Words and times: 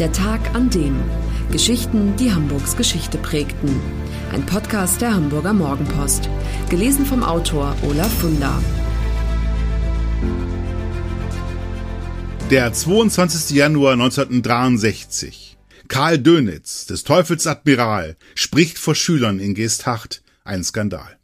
Der 0.00 0.12
Tag 0.12 0.54
an 0.54 0.70
dem. 0.70 0.98
Geschichten, 1.52 2.16
die 2.16 2.32
Hamburgs 2.32 2.74
Geschichte 2.74 3.18
prägten. 3.18 3.68
Ein 4.32 4.46
Podcast 4.46 5.02
der 5.02 5.12
Hamburger 5.12 5.52
Morgenpost. 5.52 6.30
Gelesen 6.70 7.04
vom 7.04 7.22
Autor 7.22 7.76
Olaf 7.82 8.10
Funder. 8.18 8.62
Der 12.50 12.72
22. 12.72 13.54
Januar 13.54 13.92
1963. 13.92 15.58
Karl 15.88 16.16
Dönitz, 16.16 16.86
des 16.86 17.04
Teufels 17.04 17.46
Admiral, 17.46 18.16
spricht 18.34 18.78
vor 18.78 18.94
Schülern 18.94 19.38
in 19.38 19.52
Geesthacht. 19.52 20.22
Ein 20.44 20.64
Skandal. 20.64 21.18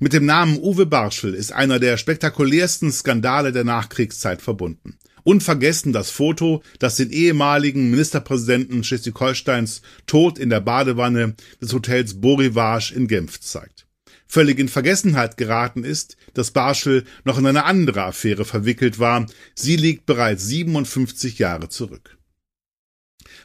Mit 0.00 0.12
dem 0.12 0.26
Namen 0.26 0.58
Uwe 0.58 0.84
Barschel 0.84 1.32
ist 1.32 1.50
einer 1.50 1.78
der 1.78 1.96
spektakulärsten 1.96 2.92
Skandale 2.92 3.52
der 3.52 3.64
Nachkriegszeit 3.64 4.42
verbunden. 4.42 4.98
Unvergessen 5.28 5.92
das 5.92 6.08
Foto, 6.08 6.62
das 6.78 6.96
den 6.96 7.10
ehemaligen 7.10 7.90
Ministerpräsidenten 7.90 8.82
Schleswig-Holsteins 8.82 9.82
tot 10.06 10.38
in 10.38 10.48
der 10.48 10.62
Badewanne 10.62 11.34
des 11.60 11.74
Hotels 11.74 12.18
Beau 12.22 12.36
Rivage 12.36 12.94
in 12.94 13.08
Genf 13.08 13.38
zeigt. 13.38 13.86
Völlig 14.26 14.58
in 14.58 14.70
Vergessenheit 14.70 15.36
geraten 15.36 15.84
ist, 15.84 16.16
dass 16.32 16.52
Barschel 16.52 17.04
noch 17.24 17.36
in 17.36 17.44
eine 17.44 17.66
andere 17.66 18.04
Affäre 18.04 18.46
verwickelt 18.46 19.00
war. 19.00 19.26
Sie 19.54 19.76
liegt 19.76 20.06
bereits 20.06 20.46
57 20.46 21.38
Jahre 21.38 21.68
zurück. 21.68 22.16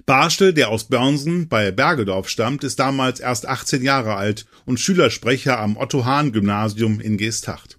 Barschel, 0.05 0.53
der 0.53 0.69
aus 0.69 0.85
Börnsen 0.85 1.49
bei 1.49 1.69
Bergedorf 1.71 2.29
stammt, 2.29 2.63
ist 2.63 2.79
damals 2.79 3.19
erst 3.19 3.45
18 3.45 3.83
Jahre 3.83 4.15
alt 4.15 4.45
und 4.63 4.79
Schülersprecher 4.79 5.59
am 5.59 5.75
Otto-Hahn-Gymnasium 5.75 7.01
in 7.01 7.17
Geesthacht. 7.17 7.72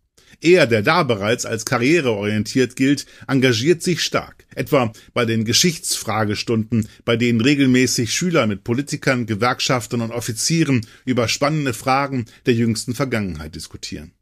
Er, 0.44 0.66
der 0.66 0.82
da 0.82 1.04
bereits 1.04 1.46
als 1.46 1.64
karriereorientiert 1.64 2.76
gilt, 2.76 3.06
engagiert 3.26 3.82
sich 3.82 4.02
stark, 4.02 4.44
etwa 4.54 4.92
bei 5.14 5.24
den 5.24 5.46
Geschichtsfragestunden, 5.46 6.86
bei 7.06 7.16
denen 7.16 7.40
regelmäßig 7.40 8.12
Schüler 8.12 8.46
mit 8.46 8.62
Politikern, 8.62 9.24
Gewerkschaftern 9.24 10.02
und 10.02 10.10
Offizieren 10.10 10.86
über 11.06 11.28
spannende 11.28 11.72
Fragen 11.72 12.26
der 12.44 12.52
jüngsten 12.52 12.94
Vergangenheit 12.94 13.54
diskutieren. 13.54 14.12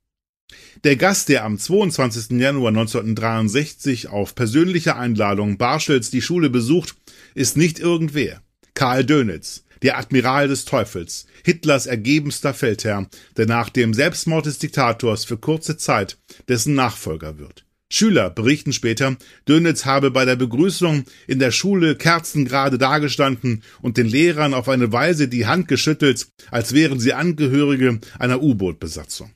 Der 0.84 0.94
Gast, 0.94 1.28
der 1.28 1.42
am 1.44 1.58
22. 1.58 2.39
Januar 2.39 2.68
1963 2.68 4.06
auf 4.06 4.36
persönliche 4.36 4.94
Einladung 4.94 5.58
Barschels 5.58 6.11
die 6.11 6.22
Schule 6.22 6.50
besucht, 6.50 6.94
ist 7.34 7.56
nicht 7.56 7.80
irgendwer. 7.80 8.42
Karl 8.74 9.05
Dönitz, 9.05 9.64
der 9.83 9.98
Admiral 9.98 10.48
des 10.48 10.64
Teufels, 10.64 11.27
Hitlers 11.44 11.86
ergebenster 11.86 12.55
Feldherr, 12.55 13.08
der 13.36 13.47
nach 13.47 13.69
dem 13.69 13.94
Selbstmord 13.94 14.47
des 14.47 14.58
Diktators 14.58 15.24
für 15.24 15.36
kurze 15.36 15.77
Zeit 15.77 16.19
dessen 16.48 16.74
Nachfolger 16.74 17.39
wird. 17.39 17.64
Schüler 17.92 18.30
berichten 18.30 18.72
später, 18.72 19.16
Dönitz 19.47 19.84
habe 19.84 20.11
bei 20.11 20.24
der 20.24 20.36
Begrüßung 20.36 21.05
in 21.27 21.39
der 21.39 21.50
Schule 21.50 21.94
kerzengerade 21.94 22.78
dagestanden 22.78 23.62
und 23.83 23.98
den 23.98 24.06
Lehrern 24.06 24.55
auf 24.55 24.70
eine 24.70 24.92
Weise 24.92 25.28
die 25.28 25.47
Hand 25.47 25.69
geschüttelt, 25.69 26.28
als 26.50 26.72
wären 26.72 27.00
sie 27.00 27.12
Angehörige 27.12 28.00
einer 28.19 28.42
U-Boot-Besatzung. 28.42 29.33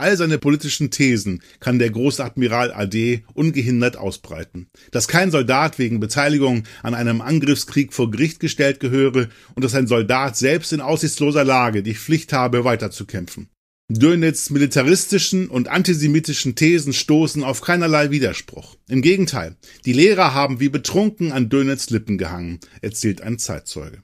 All 0.00 0.16
seine 0.16 0.38
politischen 0.38 0.90
Thesen 0.90 1.42
kann 1.60 1.78
der 1.78 1.90
Großadmiral 1.90 2.72
AD 2.72 3.22
ungehindert 3.34 3.98
ausbreiten. 3.98 4.70
Dass 4.92 5.08
kein 5.08 5.30
Soldat 5.30 5.78
wegen 5.78 6.00
Beteiligung 6.00 6.62
an 6.82 6.94
einem 6.94 7.20
Angriffskrieg 7.20 7.92
vor 7.92 8.10
Gericht 8.10 8.40
gestellt 8.40 8.80
gehöre 8.80 9.28
und 9.54 9.62
dass 9.62 9.74
ein 9.74 9.86
Soldat 9.86 10.38
selbst 10.38 10.72
in 10.72 10.80
aussichtsloser 10.80 11.44
Lage 11.44 11.82
die 11.82 11.94
Pflicht 11.94 12.32
habe, 12.32 12.64
weiterzukämpfen. 12.64 13.50
Dönitz 13.90 14.48
militaristischen 14.48 15.48
und 15.48 15.68
antisemitischen 15.68 16.54
Thesen 16.54 16.94
stoßen 16.94 17.44
auf 17.44 17.60
keinerlei 17.60 18.10
Widerspruch. 18.10 18.76
Im 18.88 19.02
Gegenteil, 19.02 19.56
die 19.84 19.92
Lehrer 19.92 20.32
haben 20.32 20.60
wie 20.60 20.70
betrunken 20.70 21.30
an 21.30 21.50
Dönitz 21.50 21.90
Lippen 21.90 22.16
gehangen, 22.16 22.58
erzählt 22.80 23.20
ein 23.20 23.38
Zeitzeuge. 23.38 24.02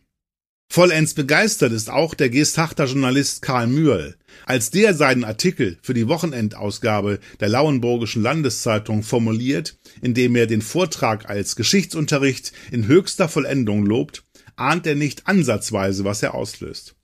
Vollends 0.69 1.15
begeistert 1.15 1.73
ist 1.73 1.89
auch 1.89 2.13
der 2.13 2.29
Geesthachter 2.29 2.85
Journalist 2.85 3.41
Karl 3.41 3.67
Mührl. 3.67 4.17
Als 4.45 4.71
der 4.71 4.93
seinen 4.93 5.25
Artikel 5.25 5.79
für 5.81 5.95
die 5.95 6.07
Wochenendausgabe 6.07 7.19
der 7.41 7.49
Lauenburgischen 7.49 8.23
Landeszeitung 8.23 9.03
formuliert, 9.03 9.79
indem 10.03 10.37
er 10.37 10.47
den 10.47 10.61
Vortrag 10.61 11.31
als 11.31 11.57
Geschichtsunterricht 11.57 12.53
in 12.71 12.87
höchster 12.87 13.29
Vollendung 13.29 13.87
lobt, 13.87 14.25
ahnt 14.57 14.87
er 14.87 14.97
nicht 14.97 15.27
ansatzweise, 15.27 16.05
was 16.05 16.23
er 16.23 16.35
auslöst. 16.35 16.95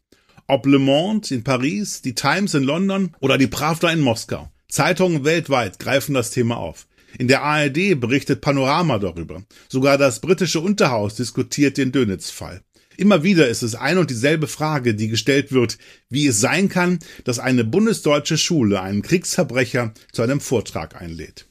Ob 0.46 0.66
Le 0.66 0.78
Monde 0.78 1.34
in 1.34 1.42
Paris, 1.42 2.02
die 2.02 2.14
Times 2.14 2.52
in 2.52 2.64
London 2.64 3.16
oder 3.20 3.38
die 3.38 3.46
Pravda 3.46 3.90
in 3.90 4.00
Moskau. 4.00 4.52
Zeitungen 4.68 5.24
weltweit 5.24 5.78
greifen 5.78 6.14
das 6.14 6.30
Thema 6.30 6.58
auf. 6.58 6.86
In 7.18 7.28
der 7.28 7.42
ARD 7.42 7.98
berichtet 7.98 8.40
Panorama 8.42 8.98
darüber. 8.98 9.42
Sogar 9.68 9.96
das 9.96 10.20
britische 10.20 10.60
Unterhaus 10.60 11.14
diskutiert 11.14 11.78
den 11.78 11.92
Dönitz-Fall. 11.92 12.62
Immer 13.02 13.24
wieder 13.24 13.48
ist 13.48 13.62
es 13.62 13.74
ein 13.74 13.98
und 13.98 14.10
dieselbe 14.10 14.46
Frage, 14.46 14.94
die 14.94 15.08
gestellt 15.08 15.50
wird, 15.50 15.76
wie 16.08 16.28
es 16.28 16.38
sein 16.38 16.68
kann, 16.68 17.00
dass 17.24 17.40
eine 17.40 17.64
bundesdeutsche 17.64 18.38
Schule 18.38 18.80
einen 18.80 19.02
Kriegsverbrecher 19.02 19.92
zu 20.12 20.22
einem 20.22 20.40
Vortrag 20.40 20.94
einlädt. 21.02 21.48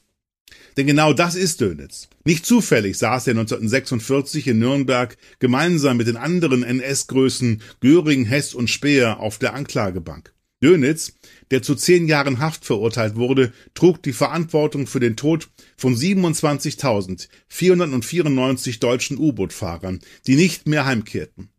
Denn 0.77 0.87
genau 0.87 1.11
das 1.11 1.35
ist 1.35 1.59
Dönitz. 1.59 2.07
Nicht 2.23 2.45
zufällig 2.45 2.97
saß 2.97 3.27
er 3.27 3.31
1946 3.31 4.47
in 4.47 4.59
Nürnberg 4.59 5.17
gemeinsam 5.39 5.97
mit 5.97 6.07
den 6.07 6.15
anderen 6.15 6.63
NS-Größen 6.63 7.61
Göring, 7.81 8.23
Hess 8.23 8.53
und 8.53 8.69
Speer 8.69 9.19
auf 9.19 9.37
der 9.37 9.53
Anklagebank. 9.53 10.31
Dönitz, 10.61 11.13
der 11.49 11.63
zu 11.63 11.75
zehn 11.75 12.07
Jahren 12.07 12.39
Haft 12.39 12.65
verurteilt 12.65 13.15
wurde, 13.15 13.53
trug 13.73 14.03
die 14.03 14.13
Verantwortung 14.13 14.85
für 14.87 14.99
den 14.99 15.15
Tod 15.15 15.49
von 15.75 15.95
27.494 15.95 18.79
deutschen 18.79 19.17
U-Boot-Fahrern, 19.17 20.01
die 20.27 20.35
nicht 20.35 20.67
mehr 20.67 20.85
heimkehrten. 20.85 21.49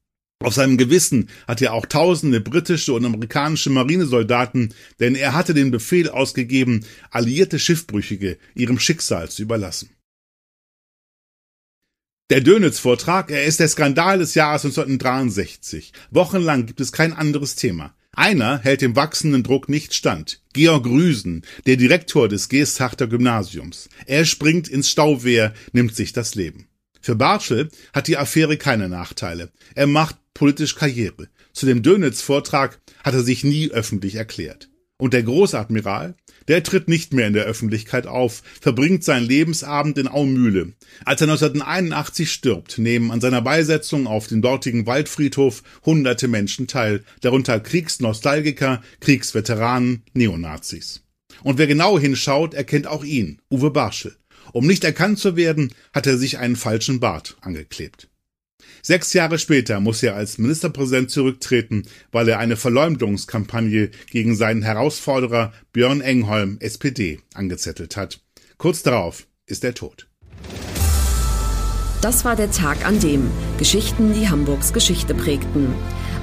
Auf 0.43 0.55
seinem 0.55 0.77
Gewissen 0.77 1.29
hatte 1.47 1.67
er 1.67 1.75
auch 1.75 1.87
tausende 1.87 2.41
britische 2.41 2.93
und 2.93 3.05
amerikanische 3.05 3.71
Marinesoldaten, 3.71 4.75
denn 4.99 5.15
er 5.15 5.35
hatte 5.35 5.55
den 5.55 5.71
Befehl 5.71 6.09
ausgegeben, 6.09 6.85
alliierte 7.11 7.61
Schiffbrüchige 7.61 8.39
ihrem 8.55 8.81
Schicksal 8.81 9.31
zu 9.31 9.43
überlassen. 9.43 9.91
Der 12.31 12.41
Dönitz-Vortrag, 12.41 13.31
er 13.31 13.45
ist 13.45 13.61
der 13.61 13.69
Skandal 13.69 14.19
des 14.19 14.35
Jahres 14.35 14.65
1963. 14.65 15.93
Wochenlang 16.11 16.67
gibt 16.67 16.81
es 16.81 16.91
kein 16.91 17.13
anderes 17.13 17.55
Thema. 17.57 17.95
Einer 18.15 18.59
hält 18.59 18.83
dem 18.83 18.95
wachsenden 18.95 19.43
Druck 19.43 19.71
nicht 19.71 19.95
stand. 19.95 20.43
Georg 20.53 20.85
Rüsen, 20.85 21.47
der 21.65 21.77
Direktor 21.77 22.29
des 22.29 22.51
Geesthachter 22.51 23.07
Gymnasiums. 23.07 23.89
Er 24.05 24.27
springt 24.27 24.69
ins 24.69 24.91
Stauwehr, 24.91 25.55
nimmt 25.73 25.97
sich 25.97 26.13
das 26.13 26.35
Leben. 26.35 26.69
Für 27.01 27.17
Bartschel 27.17 27.71
hat 27.95 28.09
die 28.09 28.19
Affäre 28.19 28.59
keine 28.59 28.91
Nachteile. 28.91 29.51
Er 29.75 29.87
macht 29.87 30.17
politisch 30.35 30.75
Karriere. 30.75 31.29
Zu 31.55 31.65
dem 31.65 31.83
Dönitz-Vortrag 31.83 32.81
hat 33.03 33.15
er 33.15 33.23
sich 33.23 33.45
nie 33.45 33.71
öffentlich 33.71 34.15
erklärt. 34.17 34.69
Und 35.03 35.15
der 35.15 35.25
Großadmiral, 35.25 36.15
der 36.47 36.63
tritt 36.63 36.87
nicht 36.87 37.13
mehr 37.13 37.27
in 37.27 37.33
der 37.33 37.43
Öffentlichkeit 37.43 38.07
auf, 38.07 38.41
verbringt 38.61 39.03
seinen 39.03 39.27
Lebensabend 39.27 39.99
in 39.99 40.07
Aumühle. 40.07 40.75
Als 41.05 41.21
er 41.21 41.27
1981 41.27 42.31
stirbt, 42.31 42.79
nehmen 42.79 43.11
an 43.11 43.21
seiner 43.21 43.43
Beisetzung 43.43 44.07
auf 44.07 44.29
dem 44.29 44.43
dortigen 44.43 44.87
Waldfriedhof 44.87 45.65
hunderte 45.85 46.29
Menschen 46.29 46.69
teil, 46.69 47.03
darunter 47.21 47.59
Kriegsnostalgiker, 47.59 48.81
Kriegsveteranen, 49.01 50.05
Neonazis. 50.13 51.03
Und 51.43 51.59
wer 51.59 51.67
genau 51.67 51.99
hinschaut, 51.99 52.55
erkennt 52.55 52.87
auch 52.87 53.03
ihn, 53.03 53.41
Uwe 53.51 53.73
Barschel. 53.73 54.15
Um 54.53 54.69
nicht 54.69 54.85
erkannt 54.85 55.19
zu 55.19 55.35
werden, 55.35 55.75
hat 55.93 56.07
er 56.07 56.17
sich 56.17 56.39
einen 56.39 56.55
falschen 56.55 57.01
Bart 57.01 57.39
angeklebt. 57.41 58.09
Sechs 58.85 59.13
Jahre 59.13 59.39
später 59.39 59.79
muss 59.79 60.03
er 60.03 60.17
als 60.17 60.39
Ministerpräsident 60.39 61.09
zurücktreten, 61.09 61.85
weil 62.11 62.29
er 62.29 62.41
eine 62.41 62.57
Verleumdungskampagne 62.57 63.91
gegen 64.11 64.35
seinen 64.35 64.63
Herausforderer 64.63 65.53
Björn 65.73 66.01
Engholm, 66.01 66.57
SPD, 66.59 67.21
angezettelt 67.33 67.97
hat. 67.97 68.21
Kurz 68.59 68.83
darauf 68.83 69.29
ist 69.47 69.63
er 69.63 69.75
tot. 69.75 70.09
Das 72.01 72.25
war 72.25 72.35
der 72.35 72.51
Tag 72.51 72.85
an 72.85 72.99
dem 72.99 73.31
Geschichten, 73.57 74.15
die 74.15 74.29
Hamburgs 74.29 74.73
Geschichte 74.73 75.15
prägten. 75.15 75.73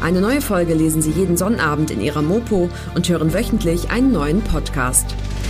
Eine 0.02 0.20
neue 0.20 0.42
Folge 0.42 0.74
lesen 0.74 1.02
Sie 1.02 1.12
jeden 1.12 1.38
Sonnabend 1.38 1.92
in 1.92 2.02
Ihrer 2.02 2.22
Mopo 2.22 2.70
und 2.94 3.08
hören 3.08 3.34
wöchentlich 3.34 3.90
einen 3.90 4.12
neuen 4.12 4.42
Podcast. 4.42 5.16